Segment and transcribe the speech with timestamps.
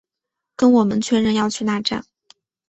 [0.55, 2.03] 跟我们确认要去那站